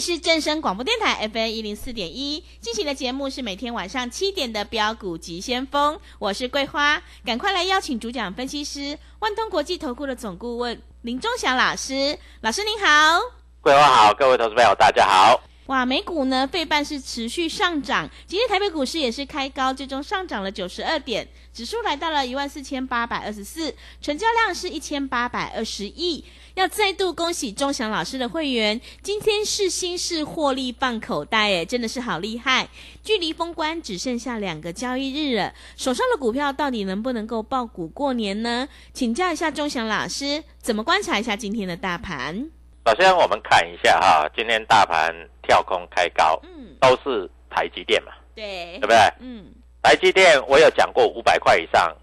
[0.00, 13.20] 里是正声广播电台 FM 一零四点一，进行的节目是每天晚上七点的标股急先锋，我是桂花，赶快来邀请主讲分析师万通国际投顾的总顾问林忠祥老师，老师您好。
[13.60, 15.38] 桂花好，各位投资朋友大家好。
[15.66, 26.24] 哇，美股呢，费半是持续上涨，今天台北股市也是开高，最终上涨了九十二点，指数来到了一万四千八百二十四，成交量是一千八百二十亿。
[26.54, 32.68] 要再度恭喜钟祥老师的会员，今天是新市获利放口袋，哎，真的是好厉害！
[33.02, 38.68] 距离封关只剩下两个交易日了，手上的股票到底能不能够爆股过年呢？
[38.92, 42.50] 请教一下钟祥老师，怎么观察一下今天的大盘？
[42.86, 48.96] 首先我们看一下哈，今天大盘跳空开高，嗯，都是台积电嘛，对对不，对？
[49.20, 49.46] 嗯，
[49.82, 51.94] 台积电我有讲过五百块以上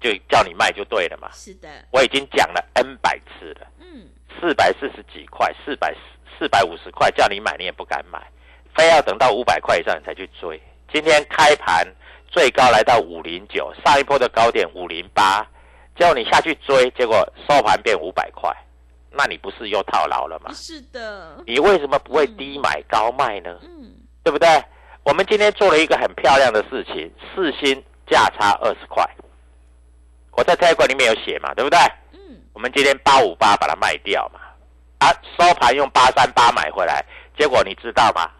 [0.00, 4.06] 就叫你卖就对了嘛，是的，我已经讲了 N 百次了，嗯，
[4.40, 5.94] 四百四十几块，四百
[6.38, 8.20] 四百五十块叫你买你也不敢买，
[8.74, 10.60] 非要等到五百块以上你才去追。
[10.92, 11.86] 今天开盘
[12.28, 15.46] 最高来到五零九，上一波的高点五零八，
[15.96, 18.54] 叫你下去追，结果收盘变五百块，
[19.10, 20.52] 那你不是又套牢了吗？
[20.52, 23.58] 是的，你为什么不会低买高卖呢？
[23.62, 24.48] 嗯，对不对？
[25.04, 29.08] 我们今天做了一个很漂亮的事情，四星价差二十块，
[30.36, 31.78] 我在泰管里面有写嘛，对不对？
[32.12, 34.40] 嗯，我们今天八五八把它卖掉嘛，
[34.98, 37.04] 啊，收盘用八三八买回来，
[37.38, 38.30] 结果你知道吗？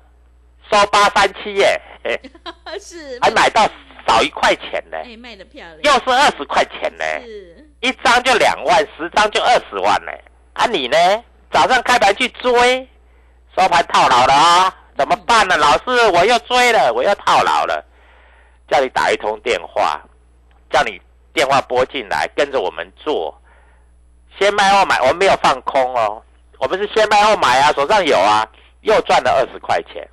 [0.71, 2.19] 收八三七耶，哎，
[2.79, 3.69] 是， 还买到
[4.07, 10.13] 少一块钱呢，哎，卖的漂亮，又是二十块钱呢，是，一张就两万，十张就二十万呢。
[10.55, 10.97] 啊，你呢？
[11.53, 12.89] 早上开盘去追，
[13.57, 14.75] 收盘套牢了啊？
[14.99, 15.57] 怎么办呢？
[15.57, 17.85] 老师，我又追了，我又套牢了。
[18.69, 20.01] 叫你打一通电话，
[20.71, 21.01] 叫你
[21.37, 23.39] 电话拨进来，跟着我们做。
[24.39, 26.23] 先卖后买，我们没有放空哦，
[26.59, 28.43] 我们是先卖后买啊，手上有啊，
[28.81, 30.09] 又赚了二十块钱。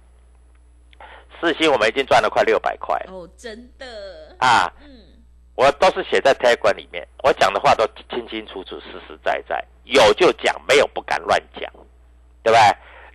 [1.40, 3.86] 四星我们已经赚了快六百块了哦，真的，
[4.40, 4.72] 啊！
[4.82, 4.90] 嗯，
[5.56, 11.72] 我都是写在 Telegram 里面，我讲的话都清清楚楚、实实在在，有就讲，没有不敢乱讲，
[12.44, 12.60] 对不对？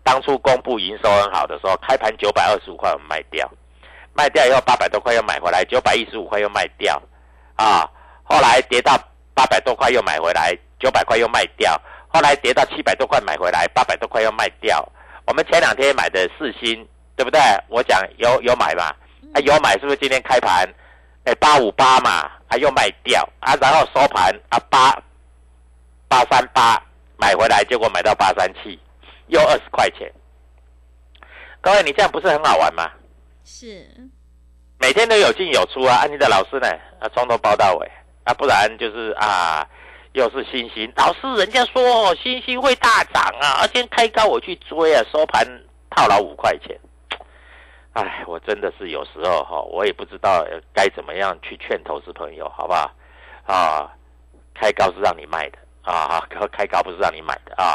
[0.02, 3.50] 当初公布营收很好的时候，开盘九百二十五块我们卖掉，
[4.14, 7.00] 卖掉以后八百多块又买回来，九百一十五块又卖掉，
[7.56, 7.88] 啊，
[8.28, 8.94] 后来跌到
[9.34, 14.86] 八百多块又买回来，九百块又卖掉，后来跌到七百多块买回来，八百多块又卖掉。
[15.26, 16.86] 我们前两天买的四星，
[17.16, 17.40] 对不对？
[17.68, 18.94] 我讲有有买嘛，
[19.32, 20.68] 啊有买是不是今天开盘？
[21.24, 24.94] 哎，八五八嘛，啊又卖掉啊，然后收盘啊八
[26.06, 26.82] 八三八
[27.16, 28.78] 买回来，结果买到八三七，
[29.28, 30.12] 又二十块钱。
[31.60, 32.90] 各位，你这样不是很好玩吗？
[33.44, 33.86] 是，
[34.78, 35.96] 每天都有进有出啊！
[36.02, 36.68] 安妮的老师呢，
[37.00, 37.90] 啊，从头包到尾
[38.28, 39.66] 啊，不然就是啊，
[40.12, 40.92] 又是星星。
[40.96, 45.42] 老师，人家说星星会大涨啊，而且开高我去追啊，收盘
[45.88, 46.78] 套牢五块钱。
[47.94, 50.44] 哎，我真的是有时候哈，我也不知道
[50.74, 52.92] 该怎么样去劝投资朋友，好不好？
[53.46, 53.88] 啊，
[54.54, 55.58] 开高是让你卖的
[55.90, 56.22] 啊，
[56.52, 57.74] 开高不是让你买的啊。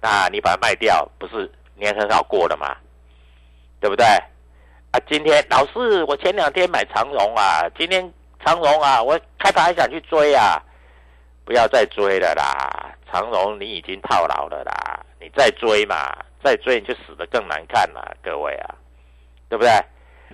[0.00, 2.76] 那你把它卖掉，不是年很好过了吗？
[3.80, 4.04] 对不对？
[4.90, 8.12] 啊，今天老师，我前两天买长荣啊，今天
[8.44, 10.62] 长荣啊，我开盘还想去追啊，
[11.44, 16.12] 不要再追了啦，长荣你已经套牢了啦，你再追嘛，
[16.42, 18.74] 再追你就死得更难看了，各位啊，
[19.48, 19.70] 对不对？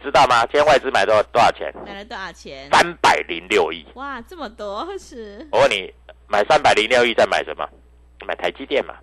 [0.03, 0.47] 知道吗？
[0.47, 1.71] 今天外资买多少多少钱？
[1.85, 2.71] 买了多少钱？
[2.71, 3.87] 三百零六亿。
[3.95, 5.47] 哇，这么多是？
[5.53, 5.93] 我问你，
[6.27, 7.69] 买三百零六亿在买什么？
[8.27, 8.95] 买台积电嘛？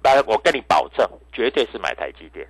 [0.00, 2.46] 当然，我跟你保证，绝对是买台积电。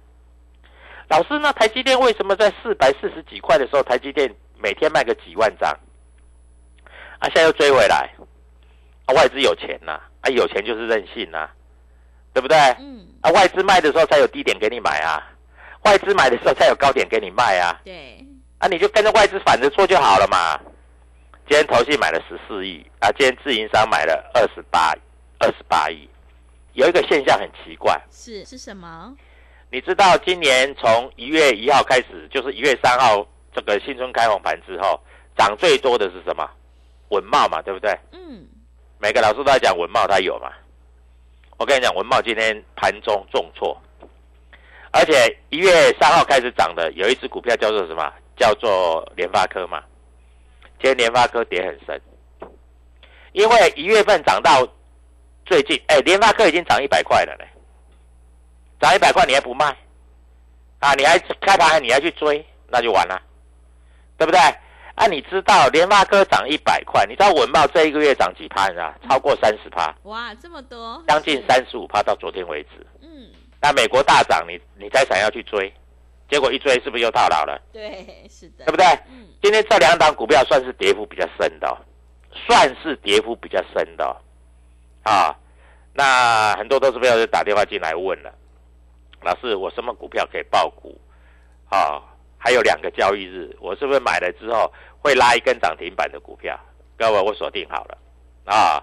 [1.09, 4.31] 老师，那台积电为什么在四百四十几块的时候，台积电
[4.63, 5.69] 每天卖个几万张？
[7.19, 8.09] 啊，现在又追回来，
[9.07, 11.49] 啊，外资有钱呐，啊，有钱就是任性呐，
[12.33, 12.57] 对不对？
[12.79, 15.23] 嗯，啊，外资卖的时候才有低点给你买啊，
[15.85, 18.25] 外资买的时候才有高点给你卖啊，对，
[18.59, 20.59] 啊，你就跟着外资反着做就好了嘛。
[21.49, 24.95] 今天投信买了十四亿，啊，今天自营商买了二十八
[25.39, 26.09] 二十八亿。
[26.75, 29.15] 有一个现象很奇怪，是是什么？
[29.71, 35.01] 你知道今年从一月一号开始，就是一月三号这个新春开红盘之后，
[35.37, 36.49] 涨最多的是什么？
[37.09, 37.97] 文茂嘛，对不对？
[38.13, 38.47] 嗯，
[38.99, 40.51] 每个老师都在讲文茂，它有嘛？
[41.59, 43.81] 我跟你讲，文茂今天盘中重挫，
[44.91, 48.13] 而且一月三号开始涨的有一只股票叫做什么？
[48.35, 49.83] 叫做联发科嘛。
[50.81, 52.03] 今天联发科跌很深，
[53.33, 54.67] 因为一月份涨到
[55.45, 57.47] 最近，哎，联发科已经涨一百块了嘞，
[58.81, 59.77] 涨一百块你还不卖
[60.81, 60.95] 啊？
[60.95, 63.23] 你还开盘你还去追，那就完了，
[64.23, 64.39] 对不对？
[64.95, 68.95] 啊，你知道联发科涨一百块，你知道文茂这一个月涨几趴啊？
[69.09, 72.87] 超过三十趴，哇，这么多，将近三十五趴到昨天为止。
[73.01, 75.73] 嗯，那美国大涨，你你才想要去追，
[76.31, 77.61] 结果一追是不是又套牢了？
[77.73, 78.87] 对，是的，对不对？
[79.11, 81.75] 嗯，今天这两档股票算是跌幅比较深的、哦，
[82.47, 84.15] 算是跌幅比较深的、哦，
[85.03, 85.35] 啊，
[85.95, 88.33] 那很多都是朋友就打电话进来问了，
[89.23, 90.97] 老师，我什么股票可以爆股？
[91.71, 92.03] 啊，
[92.43, 96.59] 还有两个交易日，我是不是买了之后会拉一根涨停板的股票？
[96.99, 97.97] 各位，我锁定好了
[98.45, 98.83] 啊！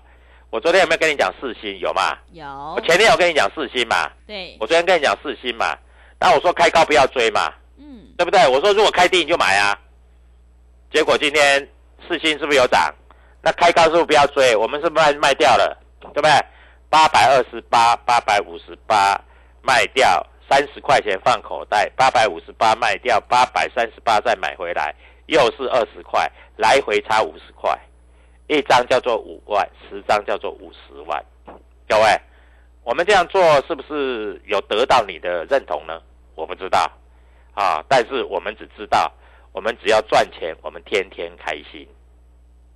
[0.49, 1.77] 我昨天有没有跟你讲四星？
[1.79, 2.17] 有吗？
[2.31, 4.09] 有我，前天有跟你讲四星嘛？
[4.25, 5.77] 对，我昨天跟你讲四星嘛？
[6.19, 7.53] 那我说开高不要追嘛？
[7.77, 8.47] 嗯，对不对？
[8.47, 9.77] 我说如果开低你就买啊，
[10.91, 11.67] 结果今天
[12.07, 12.93] 四星是不是有涨？
[13.41, 14.55] 那开高是不是不要追？
[14.55, 16.31] 我们是不是卖卖掉了，对不对？
[16.89, 19.19] 八百二十八、八百五十八
[19.61, 24.93] 卖掉，三十块钱放口袋，八百五十八卖掉，八百三十八再买回来，
[25.27, 27.77] 又是二十块，来回差五十块，
[28.47, 31.23] 一张叫做五万，十张叫做五十万。
[31.87, 32.19] 各位，
[32.83, 36.01] 我们这样做是不是有得到你的认同呢？
[36.35, 36.91] 我不知道。
[37.55, 37.83] 啊！
[37.89, 39.11] 但是我们只知道，
[39.51, 41.85] 我们只要赚钱，我们天天开心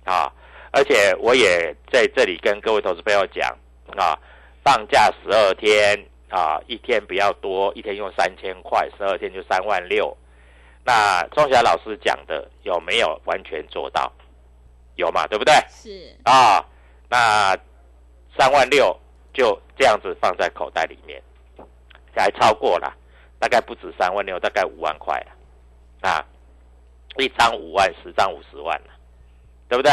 [0.04, 0.30] 啊！
[0.72, 3.48] 而且我也在这里跟各位投资朋友讲
[3.96, 4.18] 啊，
[4.62, 5.98] 放假十二天
[6.34, 10.16] 啊，一天比较多，一天用三千块，十二天就三万六。
[10.84, 14.12] 那钟霞老师讲的有没有完全做到？
[14.96, 15.28] 有嘛？
[15.28, 15.54] 对不对？
[15.68, 16.64] 是，啊，
[17.08, 17.56] 那
[18.36, 18.98] 三万六
[19.32, 21.22] 就这样子放在口袋里面，
[22.16, 22.92] 还超过了。
[23.38, 26.24] 大概不止三万六，大概五万块了，啊，
[27.16, 28.90] 一张五万，十张五十万了，
[29.68, 29.92] 对不对？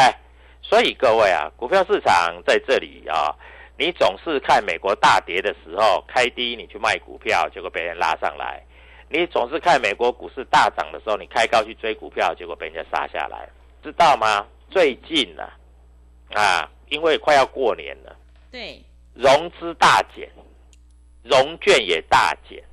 [0.63, 3.35] 所以各位啊，股票市场在这里啊，
[3.77, 8.61] 你总是看美国大跌的时候开低，你去卖股票，结果被人拉上来；
[9.09, 13.49] 你总是看美国股市大涨的时候，你开高去追股票，结果被人家杀下来，
[13.83, 14.45] 知道吗？
[14.69, 15.49] 最近呢、
[16.33, 18.15] 啊，因为快要过年了，
[18.51, 18.81] 对，
[19.13, 20.29] 融资大减，
[21.23, 22.63] 融券也大减。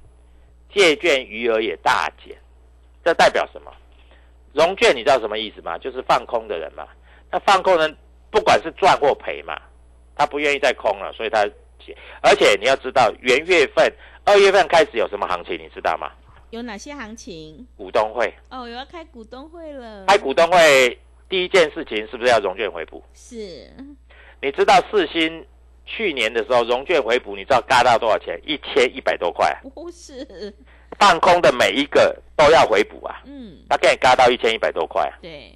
[0.70, 2.36] 借券余额也大减，
[3.02, 3.72] 这代表什么？
[4.52, 5.78] 融券你知道什么意思吗？
[5.78, 6.86] 就是放空的人嘛。
[7.30, 7.96] 那放空人
[8.30, 9.58] 不管是赚或赔嘛，
[10.18, 11.44] 他不愿意再空了，所以他
[11.78, 11.96] 减。
[12.20, 13.90] 而且你要知道，元月份、
[14.24, 16.10] 二月份开始有什么行情，你知道吗？
[16.50, 17.66] 有哪些行情？
[17.76, 20.06] 股东会哦，有要开股东会了。
[20.06, 20.98] 开股东会
[21.28, 23.02] 第一件事情是不是要融券回补？
[23.14, 23.70] 是，
[24.42, 25.46] 你知道四星
[25.86, 28.40] 去年的时候融券回补，你知道嘎到多少钱？
[28.44, 29.54] 一千一百多块。
[29.74, 30.52] 不是，
[30.98, 35.18] 放空的每一个都要回补啊，嗯，他给你嘎到一千一百多块啊。
[35.22, 35.54] 对，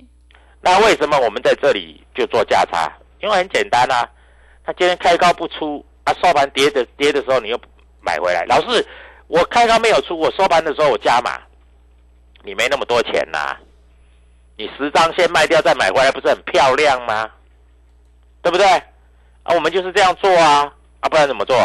[0.61, 2.93] 那为什么我们在这里就做价差？
[3.21, 4.07] 因为很简单啊，
[4.65, 7.61] 他今天开高不出啊，收盘跌的跌的时候你又
[8.01, 8.45] 买回来。
[8.47, 8.87] 老师，
[9.27, 11.39] 我开高没有出，我收盘的时候我加码，
[12.43, 13.57] 你没那么多钱呐、
[14.57, 17.31] 你十张先卖掉再买回来，不是很漂亮吗？
[18.43, 18.67] 对不对？
[19.45, 21.57] 啊，我们就是这样做啊，啊，不然怎么做？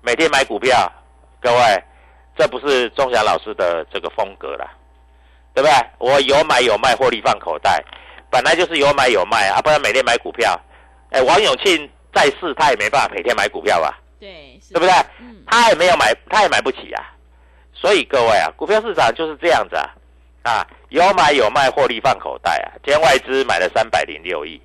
[0.00, 0.90] 每天买股票，
[1.40, 1.84] 各位，
[2.36, 4.70] 这不是钟祥老师的这个风格啦，
[5.54, 5.74] 对不对？
[5.98, 7.82] 我有买有卖，获利放口袋，
[8.30, 10.58] 本来就是有买有卖啊，不然每天买股票。
[11.10, 14.92] 哎，王永庆在世，他也没办法每天买股票啊，对，是对不对？
[15.20, 17.14] 嗯，他也没有买，他也买不起啊。
[17.72, 19.86] 所以各位啊，股票市场就是这样子啊，
[20.42, 22.72] 啊，有买有卖，获利放口袋啊。
[22.84, 24.60] 今天外资买了三百零六亿，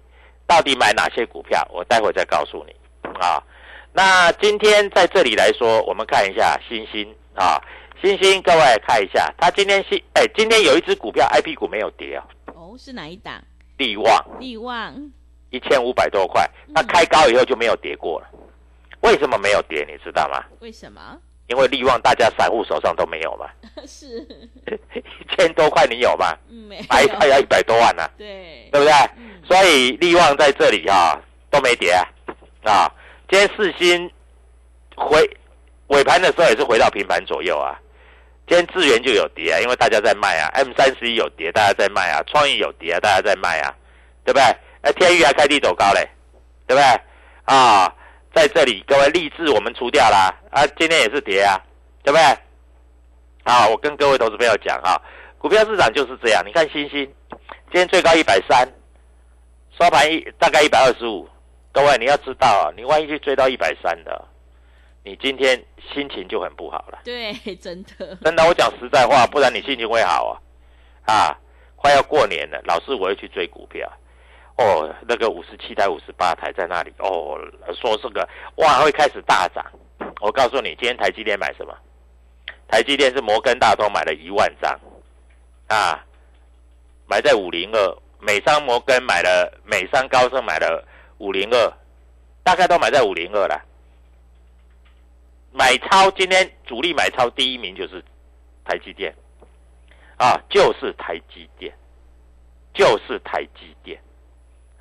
[0.47, 1.65] 到底买哪些股票？
[1.71, 2.75] 我待会再告诉你
[3.19, 3.43] 啊。
[3.91, 7.61] 那今天在这里来说，我们看一下星星啊，
[8.01, 12.23] 星星，各位看一下，它今天是哎，今天有一只股票 I P 股没有跌哦，
[12.55, 13.43] 哦，是哪一档？
[13.77, 15.11] 利旺利旺，
[15.53, 18.27] 一千五百多块，它开高以后就没有跌过了。
[19.01, 19.85] 为什么没有跌？
[19.87, 20.43] 你知道吗？
[20.61, 21.15] 为什么？
[21.47, 23.45] 因为利旺大家散户手上都没有嘛，
[23.85, 24.17] 是，
[24.95, 26.35] 一千多块你有吗？
[26.49, 28.93] 嗯，没有买一套要一百多万呢、 对，对不对？
[29.17, 31.19] 嗯所以利旺在这里啊
[31.51, 32.01] 都没跌啊，
[32.63, 32.91] 啊，
[33.29, 34.09] 今天四星
[34.95, 35.29] 回
[35.87, 37.77] 尾盘的时候也是回到平盘左右啊。
[38.47, 43.75] 今天智源就有跌啊，因为大家在卖啊，M 三十一有跌，大家在卖啊，创意有跌啊，大家在卖啊，
[44.23, 44.43] 对不对？
[44.83, 46.07] 哎，天宇还开低走高嘞，
[46.67, 46.83] 对不对？
[47.45, 47.93] 啊，
[48.33, 51.57] 在这里各位励志我们除掉啦，啊，今天也是跌啊，
[52.03, 52.23] 对不对？
[53.45, 55.01] 啊，我跟各位投资朋友讲啊，
[55.37, 58.67] 股票市场就是这样，你看星星今天最高一百三，
[59.79, 61.27] 收盘一大概一百二十五。
[61.71, 64.25] 各位你要知道啊，你万一去追到一百三的，
[65.03, 65.59] 你今天
[65.93, 66.99] 心情就很不好了。
[67.03, 70.33] 对，真的，真的，我讲实在话，不然你心情会好啊。
[71.05, 71.37] 啊，
[71.75, 73.91] 快要过年了，老师我会去追股票。
[74.57, 77.37] 哦，那个五十七台、五十八台在那里哦，
[77.81, 79.65] 说这个哇会开始大涨。
[80.21, 81.75] 我告诉你，今天台积电买什么？
[82.67, 84.79] 台积电是摩根大通买了一万张，
[85.67, 86.03] 啊，
[87.07, 90.83] 买在五零二，美商摩根买了，美商高盛买了
[91.17, 91.73] 五零二，
[92.43, 93.61] 大概都买在五零二了。
[95.51, 98.03] 买超今天主力买超第一名就是
[98.65, 99.13] 台积电，
[100.17, 101.71] 啊，就是台积电，
[102.73, 104.01] 就是台积电，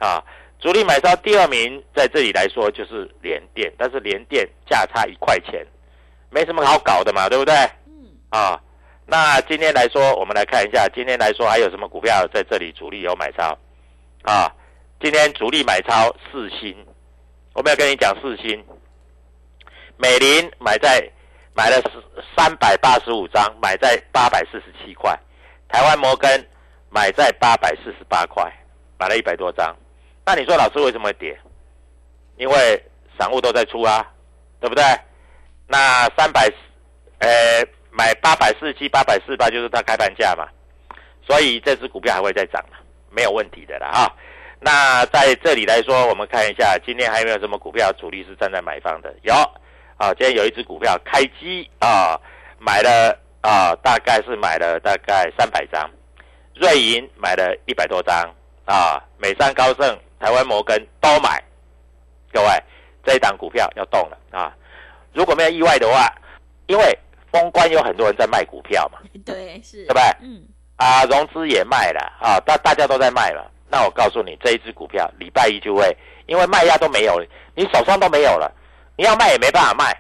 [0.03, 0.21] 啊，
[0.59, 5.65] 主力买超第二名在这里来说就是联电，但是联电价差一块钱，
[6.29, 7.55] 没什么好搞的嘛，对不对？
[7.87, 8.61] 嗯，啊，
[9.07, 13.57] 那今天来说，我们来看一下，今天来说还有什么股票在这里主力有买超
[14.25, 14.51] 啊？
[15.01, 16.75] 今天主力买超四星，
[17.55, 18.65] 我们要跟你讲四星，
[19.97, 21.09] 美林买在
[21.55, 21.81] 买了
[22.37, 25.17] 三百八十五张，买在八百四十七块，
[25.69, 26.45] 台湾摩根
[26.91, 28.53] 买在八百四十八块，
[28.99, 29.77] 买了一百多张。
[30.25, 31.39] 那你说老师为什么会跌？
[32.37, 32.83] 因为
[33.19, 34.07] 散户都在出啊，
[34.61, 34.83] 对不对？
[35.67, 36.51] 那三百，
[37.19, 37.29] 呃，
[37.91, 40.49] 买八百四十七、八百四十八就是它开盘价嘛，
[41.27, 42.79] 所以这只股票还会再涨嘛，
[43.11, 44.13] 没有问题的啦啊。
[44.61, 49.15] 那在这里来说，我们看一下今天还有没有什么股票主力是站在买方的？
[49.23, 49.35] 有
[49.97, 52.19] 啊，今天有一只股票开机啊，
[52.59, 55.91] 买了啊，大概是买了大概三百张，
[56.55, 58.17] 瑞银买了一百多张
[58.65, 61.43] 啊，美商高盛、台湾摩根都买，
[62.33, 62.49] 各位
[63.05, 64.55] 这一档股票要动了啊！
[65.13, 66.07] 如果没有意外的话，
[66.69, 66.97] 因为
[67.33, 70.03] 封关有很多人在卖股票嘛， 对，是，对不对？
[70.21, 70.45] 嗯，
[70.77, 73.51] 啊，融资也卖了啊，大大家都在卖了。
[73.69, 77.27] 那我告诉你，这一只股票礼拜一就会，因为卖压都没有了，
[77.57, 78.55] 你手上都没有了，
[78.97, 79.93] 你要卖也没办法卖，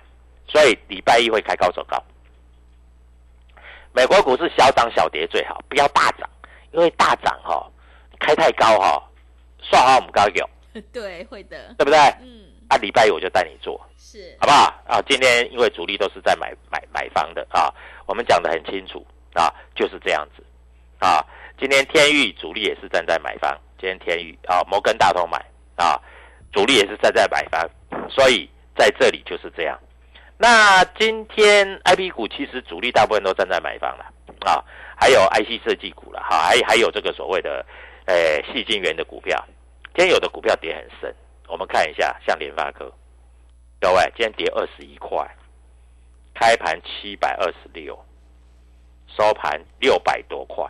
[0.47, 2.01] 所以礼拜一会开高走高。
[3.93, 6.31] 美国股市小涨小跌最好，不要大涨，
[6.71, 7.67] 因为大涨哈、哦，
[8.21, 9.03] 开太高哈、哦，
[9.63, 10.49] 算好我们高有，
[10.93, 11.99] 对，会的，对不对？
[12.21, 14.83] 嗯，啊，礼拜一我就带你做，是好，不好？
[14.87, 17.73] 啊，今天因为主力都是在买买买方的啊，
[18.07, 20.45] 我们讲的很清楚啊，就是这样子
[20.99, 21.25] 啊。
[21.59, 25.39] 今天天域主力也是站在买方，今天天域啊，摩根大通买
[25.77, 26.01] 啊，
[26.53, 27.71] 主力也是站在买方，
[28.11, 29.79] 所以在这里就是这样。
[30.39, 34.05] 那今天 I P 股其实主力大部分都站在买方了
[34.41, 34.65] 啊，
[34.99, 37.65] 还有 I C 设计股了哈，还还有这个所谓的
[38.07, 38.15] 呃
[38.53, 39.37] 细晶圆的股票，
[39.95, 41.15] 今天有的股票跌很深，
[41.49, 42.93] 我们看一下，像联发科，
[43.81, 45.29] 各位今天跌二十一块，
[46.35, 47.99] 开盘七百二十六，
[49.07, 50.67] 收盘六百多块。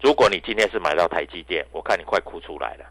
[0.00, 2.84] 如果你今天是买到台积电，我看你快哭出来了，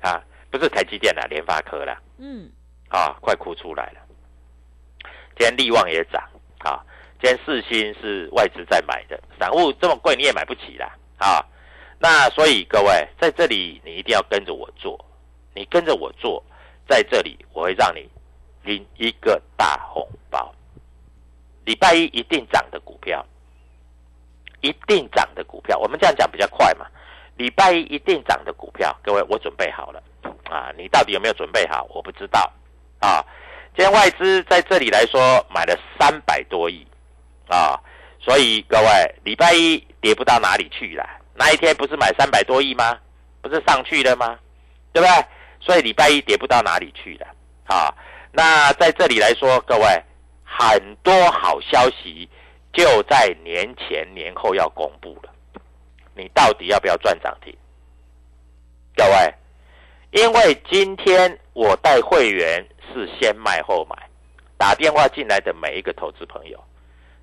[0.00, 2.50] 啊，不是台积电啦，联发科啦，嗯，
[2.88, 4.00] 啊，快哭出来了。
[5.38, 6.22] 今天利旺也涨
[6.58, 6.84] 啊，
[7.22, 11.44] 今天四星是外资在买的，散户这么贵你也买不起啦啊。
[11.98, 15.02] 那所以各位在这里你一定要跟着我做，
[15.54, 16.42] 你跟着我做，
[16.88, 18.08] 在这里我会让你
[18.62, 20.54] 领一个大红包。
[21.64, 23.24] 礼拜一一定涨的股票，
[24.60, 26.86] 一定涨的股票，我们这样讲比较快嘛。
[27.36, 30.02] 礼拜一一定涨的股票，各位我准备好了
[30.44, 31.86] 啊，你到底有没有准备好？
[31.90, 32.52] 我不知道
[33.00, 33.24] 啊。
[33.74, 36.86] 今天外资在这里来说买了三百多亿
[37.48, 37.78] 啊，
[38.20, 41.04] 所以各位礼拜一跌不到哪里去了。
[41.38, 42.98] 那一天不是买三百多亿吗？
[43.42, 44.38] 不是上去了吗？
[44.92, 45.26] 对不对？
[45.60, 47.26] 所以礼拜一跌不到哪里去了
[47.66, 47.94] 啊。
[48.32, 50.02] 那在这里来说，各位
[50.44, 52.28] 很多好消息
[52.72, 55.32] 就在年前年后要公布了，
[56.14, 57.56] 你到底要不要赚涨停？
[58.96, 59.34] 各位，
[60.10, 63.96] 因为今天我带会员是先卖后买，
[64.56, 66.62] 打电话进来的每一个投资朋友，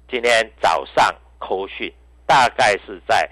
[0.10, 1.92] 今天早上扣讯
[2.26, 3.30] 大概是在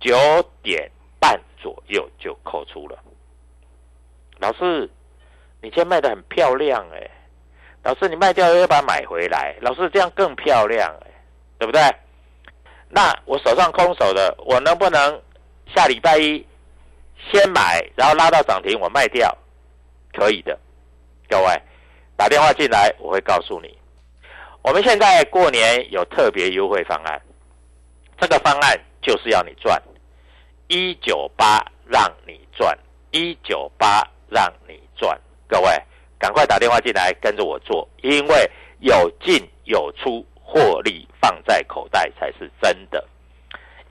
[0.00, 0.16] 九
[0.62, 0.90] 点
[1.20, 2.98] 半左右就扣出了。
[4.38, 4.90] 老师，
[5.60, 7.10] 你今天卖的很漂亮哎、
[7.82, 11.10] 老师你卖掉又要把它买回来，老师这样更漂亮哎、
[11.58, 11.80] 对不对？
[12.88, 15.22] 那我手上空手的，我能不能
[15.74, 16.44] 下礼拜一
[17.30, 19.36] 先买，然后拉到涨停我卖掉？
[20.12, 20.58] 可以的，
[21.28, 21.62] 各位
[22.16, 23.78] 打电话进来，我会告诉你。
[24.62, 27.20] 我们现在过年有特别优惠方案，
[28.18, 29.80] 这个方案就是要你赚
[30.70, 32.78] 一九八，让你赚
[33.10, 35.20] 一九八，让你赚。
[35.48, 35.68] 各位
[36.16, 38.48] 赶快打电话进来跟着我做，因为
[38.78, 43.04] 有进有出，获利放在口袋才是真的。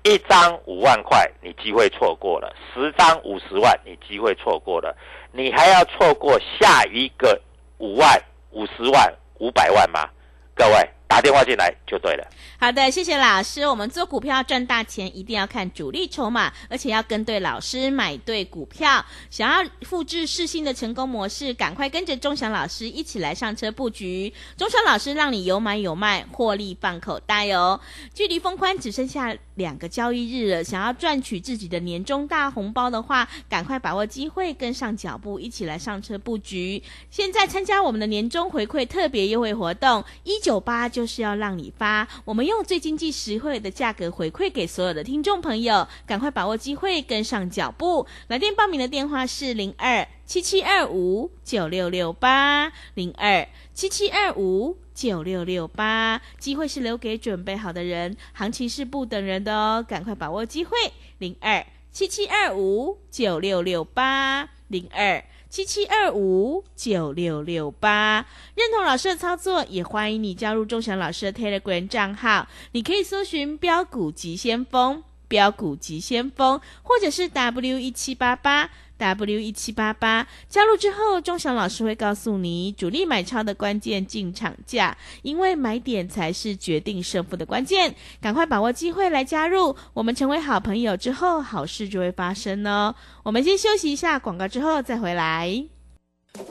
[0.04, 4.96] 一张五万块，你机会错过了；十张五十万，你机会错过了。
[5.34, 7.42] 你还要错过下一个
[7.80, 8.18] 五万、
[8.52, 10.10] 五十万、五百万吗？
[10.56, 12.28] 各位打电话进来就对了。
[12.60, 13.66] 好的，谢谢老师。
[13.66, 19.04] 我们做股票赚大钱，一定要看主力筹码，而且要跟对老师，买对股票。
[19.32, 24.32] 想要复制世新的成功模式，赶快跟着钟祥老师一起来上车布局。
[24.56, 27.80] 钟祥老师让你有买有卖，获利放口袋哦。
[28.14, 36.82] 距离封宽只剩下两个交易日了，想要赚取自己的年终大红包的话，赶快把握机会，跟上脚步，一起来上车布局。
[37.12, 48.08] 现在参加我们的年终回馈特别优惠活动，一九八就是要让你发，我们用最经济实惠的价格回馈给所有的听众朋友，赶快把握机会，跟上脚步。
[48.30, 54.78] 来电报名的电话是零二七七二五九六六八零二七七二五。
[55.00, 60.76] 九六六八，机会是留给准备好的人，行情是不等人的哦，赶快把握机会。
[61.20, 68.26] 零二七七二五九六六八零二七七二五九六六八。
[68.56, 75.02] 认同老师的操作，也欢迎你加入钟祥老师的 Telegram 账号，你可以搜寻“标股急先锋”。
[75.30, 87.96] 标股急先锋，或者是 W 一七八八 W 一七八八，加入之后，钟祥老师会告诉你主力买超的关键进场价，因为买点才是决定胜负的关键。
[88.20, 92.94] 赶快把握机会来加入，我们成为好朋友之后，好事就会发生哦。
[93.24, 95.64] 我们先休息一下广告，之后再回来。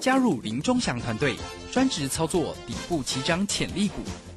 [0.01, 1.37] 加入林钟祥团队，
[1.71, 4.03] 专职操作底部起涨潜力股，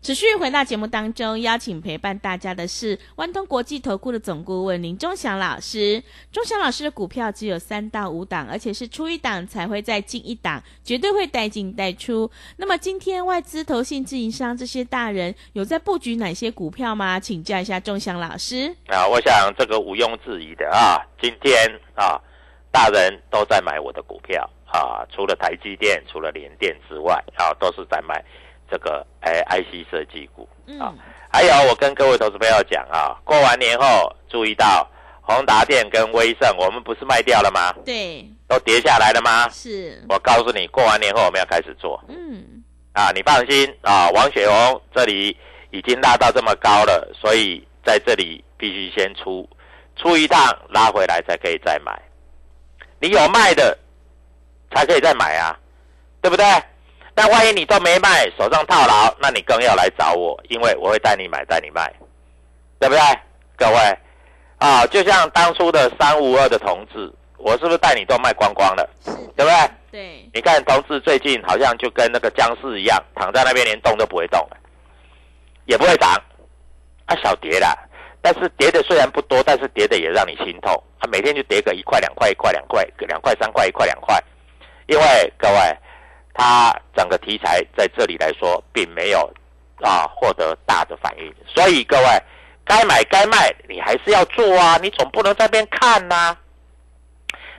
[0.00, 6.02] 持续回到节目当中，邀请陪伴大家的是万通国际投顾的总顾问林忠祥老师。
[6.32, 12.30] 忠祥老师的股票只有三到五档，而且是出一档才会再进一档，绝对会带进带出。
[12.56, 17.18] 那么今天外资、投信、自营商这些大人有在布局哪些股票吗？
[17.18, 18.74] 请教一下忠祥老师。
[18.86, 21.54] 啊，我想这个毋庸置疑的啊，今天
[21.94, 22.18] 啊，
[22.70, 28.24] 大人都在买我的股票啊，除了台积电、除了联电之外，啊，都是在买
[28.70, 30.48] 这个哎 IC 设计股
[30.80, 30.94] 啊。
[31.30, 34.88] 还有，我跟各位投资朋友讲啊，过完年后注意到
[35.20, 37.70] 宏达电跟威盛，我们不是卖掉了吗？
[37.84, 39.46] 对，都跌下来了吗？
[39.50, 45.36] 是，我告诉你，过完年后我们要开始做嗯，啊，你放心啊，王雪红这里
[45.70, 49.46] 已经拉到这么高了，所以在这里必须先出
[49.96, 51.92] 出一趟，拉回来才可以再买。
[53.00, 53.76] 你有卖的
[54.74, 55.54] 才可以再买啊，
[56.22, 56.44] 对不对？
[57.18, 61.92] 那万一你都没卖，手上套牢，那你更要来找我，因为我会带你买，带你卖，
[62.78, 63.00] 对不对？
[63.56, 63.98] 各位
[64.58, 69.70] 啊，就像当初的三五二的同志，我是不是带你都卖光光了，是，对不对？
[69.90, 74.56] 对，你看同志最近好像就跟那个僵尸一样，躺在那边连动都不会动了，
[75.64, 76.14] 也不会涨，
[77.06, 77.76] 啊小跌啦，
[78.22, 84.22] 但是跌的虽然不多，但是跌的也让你心痛，啊每天就跌个一块两块一块两块两块三块一块两块，
[84.86, 85.76] 因为各位，
[86.38, 89.28] 它整个题材在这里来说并没有
[89.82, 92.04] 啊获得大的反应，所以各位
[92.64, 96.36] 该买该卖你还是要做啊，你总不能在那边看呐、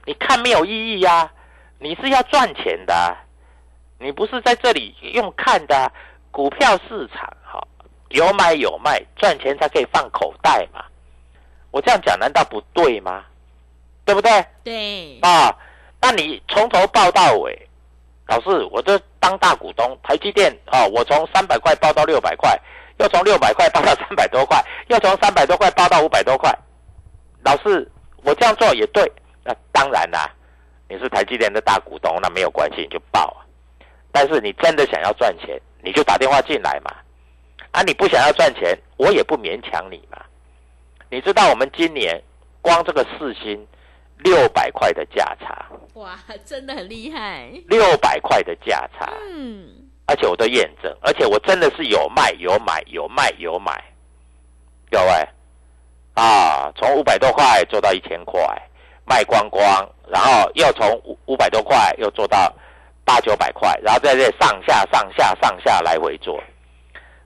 [0.06, 1.30] 你看没有意义呀、
[1.78, 3.12] 你是要赚钱的啊、
[4.00, 5.92] 你不是在这里用看的啊、
[6.32, 7.62] 股票市场哈、
[8.08, 10.86] 有买有卖，赚钱才可以放口袋嘛。
[11.72, 13.26] 我这样讲难道不对吗？
[14.06, 15.54] 对不对对，啊？
[16.02, 17.69] 那你从头报到尾，
[18.30, 22.56] 老师，我这当大股东，台积电哦，我从三百块报到六百块，
[23.00, 26.56] 又从六百块报到三百多块，又从三百多块报到五百多块。
[27.44, 27.92] 老师，
[28.24, 29.12] 我这样做也对。
[29.44, 30.32] 那当然啦，
[30.88, 33.36] 你是台积电的大股东，那没有关系，你就报。
[34.12, 36.96] 但是你真的想要赚钱，你就打电话进来嘛。
[37.72, 40.22] 啊，你不想要赚钱，我也不勉强你嘛。
[41.10, 42.22] 你知道我们今年
[42.62, 43.66] 光这个四星
[44.20, 47.50] 六百块的价差，哇，真的很厉害。
[47.68, 49.68] 六百块的价差，嗯，
[50.06, 53.82] 而且我都验证，而且我真的是有卖有买有卖有买，
[54.92, 55.28] 各位
[56.16, 58.42] 啊，从五百多块做到一千块，
[59.06, 59.66] 卖光光，
[60.08, 62.54] 然后又从五五百多块又做到
[63.06, 66.44] 八九百块，然后在这上下上下上下来回做，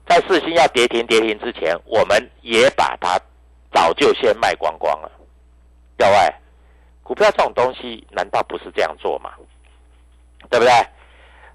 [0.06, 3.20] 在四星要跌停跌停之前，我们也把它
[3.72, 5.10] 早就先卖光光了，
[5.98, 6.34] 各位，
[7.04, 9.30] 股票这种东西难道不是这样做吗？
[10.50, 10.72] 对不对？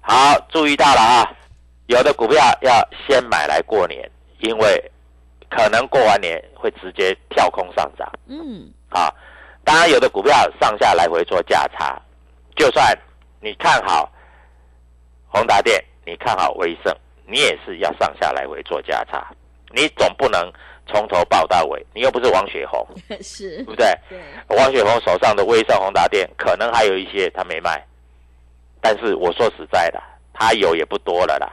[0.00, 1.30] 好，注意到了啊，
[1.88, 2.72] 有的股票要
[3.06, 4.90] 先买来过年，因为
[5.50, 9.12] 可能过完年会直接跳空上涨嗯，啊。
[9.62, 12.00] 当然，有的股票上下来回做价差，
[12.56, 12.96] 就算
[13.40, 14.10] 你看好
[15.28, 19.30] 宏达电，你看好威盛，你也是要上下来回做价差，
[19.68, 20.50] 你总不能
[20.92, 22.86] 从头报到尾，你又不是王雪红，
[23.22, 23.86] 是对，不对？
[24.08, 27.82] 对，王雪红手上的微盛宏达店可能还有一些他没卖，
[28.80, 30.02] 但是我说实在的，
[30.34, 31.48] 他有也不多了啦，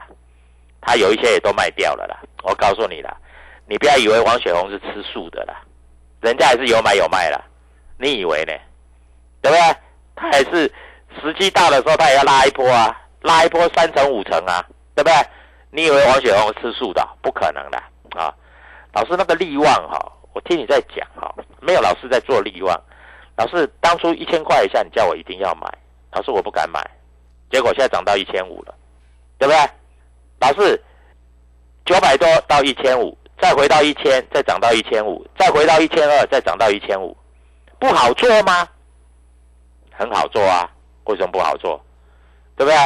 [0.80, 2.20] 他有一些也都卖掉了啦。
[2.42, 3.16] 我告诉你啦，
[3.66, 5.62] 你不要以为王雪红是吃素的啦，
[6.20, 7.40] 人家还是有买有卖啦，
[7.96, 8.52] 你以为呢？
[9.40, 9.76] 对不对？
[10.16, 10.72] 他也是
[11.20, 15.14] 时机到的时候，他也要拉一波啊，拉一波三成五成啊，对不对？
[15.70, 17.06] 你以为王雪红是吃素的？
[17.20, 17.84] 不可能的啊！
[18.92, 22.80] 老师那个利旺哈，我听你在讲哈，没有老师在做利旺。
[23.36, 25.72] 老师当初一千块以下，你叫我一定要买，
[26.12, 26.80] 老师我不敢买，
[27.50, 28.74] 结果现在涨到一千五了，
[29.38, 29.70] 对不对？
[30.40, 30.82] 老师
[31.84, 37.16] 九百多到一千五，再回到一千，再涨到一千五，再回到一千二，再涨到一千五，
[37.78, 38.68] 不好做吗？
[39.92, 40.68] 很好做啊，
[41.04, 41.80] 为什么不好做？
[42.56, 42.76] 对不对？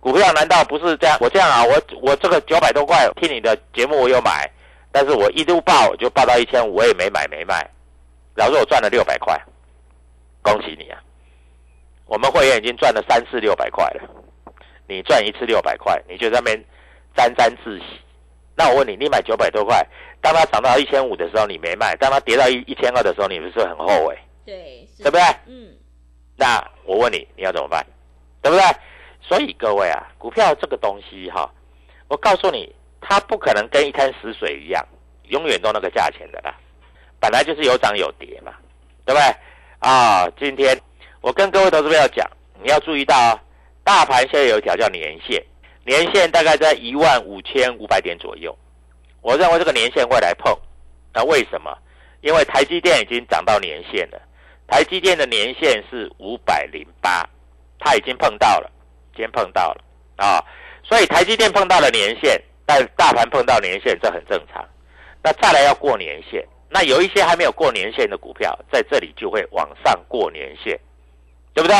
[0.00, 1.18] 股票难道不是这样？
[1.20, 4.50] 我这样啊，我我这个九百多块听你的节目我有买，
[4.92, 7.68] 但是我一路报就报到一千五，我也没买没卖，
[8.34, 9.40] 老师我赚了六百块，
[10.42, 11.00] 恭喜你啊！
[12.06, 14.02] 我们会员已经赚了三次六百块了，
[14.88, 16.64] 你赚一次六百块，你就在那边
[17.14, 17.84] 沾沾自喜。
[18.56, 19.86] 那我问你，你买九百多块，
[20.20, 24.18] 当它涨到一千五的时候你没卖，当它跌到一一千二的时候，你不是很后悔？
[24.44, 25.22] 对，对不对？
[25.46, 25.72] 嗯，
[26.36, 27.86] 那我问你，你要怎么办？
[28.42, 28.64] 对不对？
[29.22, 31.48] 所以各位啊，股票这个东西哈，
[32.08, 34.86] 我告诉你，它不可能跟一滩死水一样，
[35.28, 36.54] 永远都那个价钱的啦。
[37.18, 38.52] 本来就是有涨有跌嘛，
[39.04, 39.36] 对不对？
[39.80, 40.78] 啊，今天
[41.20, 42.26] 我跟各位投资朋友讲，
[42.62, 43.40] 你要注意到啊，
[43.82, 45.42] 大盘现在有一条叫年线，
[45.84, 48.56] 年线大概在一万五千五百点左右。
[49.22, 50.56] 我认为这个年线会来碰，
[51.12, 51.76] 那为什么？
[52.22, 54.20] 因为台积电已经涨到年线了。
[54.66, 57.28] 台积电的年限是五百零八，
[57.78, 58.70] 它已经碰到了，
[59.12, 59.84] 今天碰到了
[60.16, 60.44] 啊，
[60.84, 64.64] 所以台积电碰到了年限，但大盘碰到年限，这很正常。
[65.24, 70.78] 那再来要过年限，那有一些还没有过年限的股票，在这里就会往上过年限，
[71.52, 71.76] 对不对？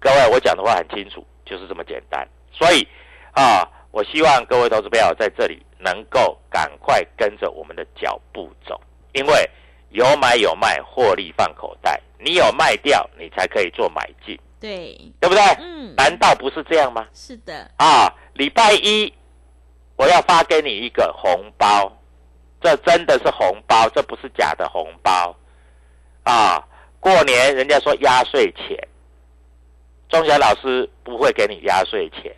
[0.00, 2.26] 各位，我讲的话很清楚，就是这么简单。
[2.50, 2.88] 所以
[3.32, 8.80] 啊，我希望各位投资朋友在这里能够赶快跟着我们的脚步走，
[9.12, 9.50] 因为
[9.90, 12.00] 有买有卖，获利放口袋。
[12.18, 15.42] 你有卖掉，你才可以做买进，对，对不对？
[15.58, 17.06] 嗯，难道不是这样吗？
[17.12, 19.12] 是的，啊，礼拜一
[20.02, 21.96] 我要发给你一个红包，
[22.60, 25.32] 这真的是红包，这不是假的红包
[26.24, 26.60] 啊！
[26.98, 28.76] 过年人家说压岁钱，
[30.08, 32.34] 钟祥老师不会给你压岁钱，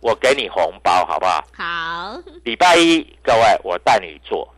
[0.00, 1.44] 我给你红包，好不好？
[1.54, 4.48] 好，礼拜一，各位，我带你做。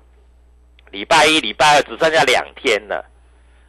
[0.92, 3.04] 礼拜一、礼拜二只剩下两天了，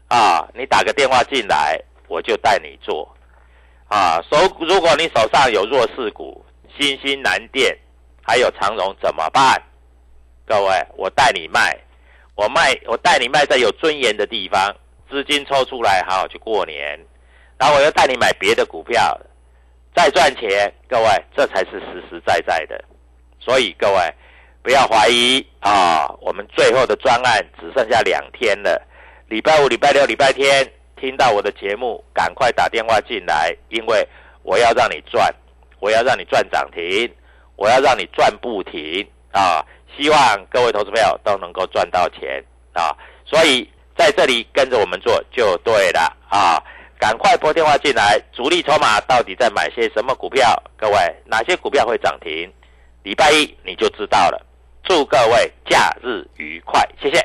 [0.07, 3.11] 啊，你打个电话进来，我就带你做。
[3.87, 6.45] 啊，手如果你手上有弱势股，
[6.77, 7.75] 新兴南电，
[8.21, 9.61] 还有长荣怎么办？
[10.45, 11.77] 各位，我带你卖，
[12.35, 14.75] 我卖，我带你卖在有尊严的地方，
[15.09, 16.99] 资金抽出来，好好去过年。
[17.57, 19.19] 然后我又带你买别的股票，
[19.95, 20.73] 再赚钱。
[20.89, 22.83] 各位，这才是实实在在的。
[23.39, 24.13] 所以各位
[24.61, 28.81] 不要怀疑啊，我们最后的专案只剩下两天了，
[29.27, 34.07] 礼拜五、礼拜六、礼拜天听到我的节目，赶快打电话进来，因为
[34.43, 35.33] 我要让你赚，
[35.79, 37.11] 我要让你赚涨停，
[37.55, 39.65] 我要让你赚不停啊！
[39.97, 42.95] 希望各位投资朋友都能够赚到钱啊！
[43.25, 46.61] 所以在这里跟着我们做就对了啊！
[46.99, 48.19] 赶快拨电话进来。
[48.31, 50.55] 主力筹码到底在买些什么股票？
[50.77, 52.51] 各位，哪些股票会涨停？
[53.03, 54.45] 礼拜一你就知道了。
[54.83, 57.19] 祝各位假日愉快，谢谢。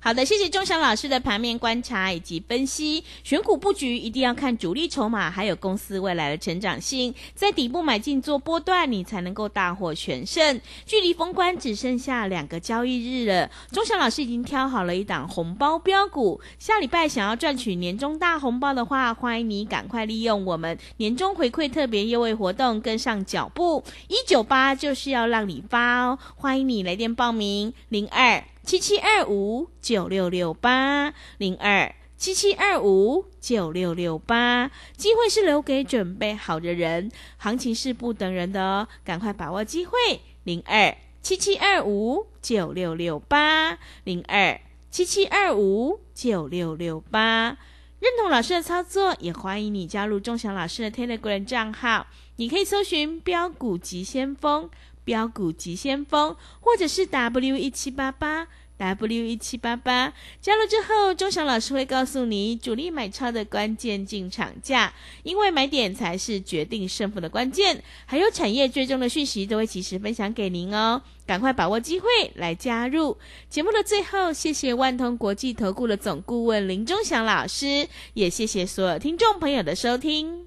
[0.00, 3.02] 好的，谢谢钟祥老师的盘面观察以及分析。
[3.24, 10.60] 选股布局一定要看主力筹码，还有公司未来的成长性，在底部买进做波段，你才能够大获全胜。
[10.86, 16.40] 距离封关只剩下两个交易日了，钟祥老师已经挑好了一档红包标股。
[16.60, 23.82] 下礼拜想要赚取年终大红包的话，欢迎你赶快利用我们年终回馈特别优惠活动，跟上脚步。
[24.06, 28.44] 一九八就是要让你发哦，欢迎你来电报名零二。
[28.68, 39.96] 七七二五九六六八零二七七二五九六六八，机会是留给准备好的人，行情是不等人的哦，赶快把握机会。
[40.44, 47.56] 零二七七二五九六六八零二七七二五九六六八，
[48.00, 54.68] 认同老师的操作，也欢迎你加入钟祥老师的 Telegram 账号，你可以搜寻标股急先锋。
[55.08, 64.92] 标股急先锋，或者是 W 一七八八 W 一七八八，加入之后，钟祥老师会告诉你主力买超的关键进场价，
[65.22, 67.82] 因为买点才是决定胜负的关键。
[68.04, 73.16] 还有产业追踪的讯息都会及时分享给您哦，赶快把握机会来加入。
[73.48, 80.46] 节目的最后，谢谢万通国际投顾的总顾问林钟祥老师，也谢谢所有听众朋友的收听。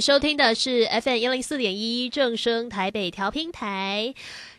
[0.00, 4.14] 收听的是 FM 一零四点一正声台北调频台。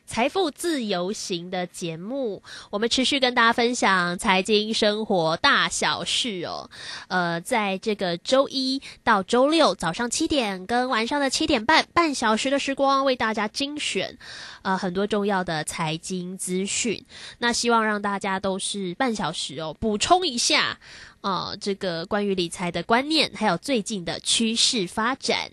[0.06, 6.70] 财富自由行的节目，我们持续跟大家分享财经生活大小事哦。
[7.08, 14.18] 呃，在这个周一到周六早上七点跟晚上的七点半，半小时的时光，为大家精选
[14.64, 17.06] 呃很多重要的财经资讯。
[17.38, 20.78] 那希望让大家都是半小时哦，补充一下
[21.22, 25.52] 啊，这个关于理财的观念，还有最近的趋势发展。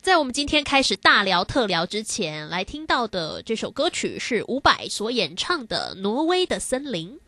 [0.00, 7.18] 在我们今天开始大聊特聊之前，来听到的这首歌曲是伍佰所演唱的《挪威的森林》。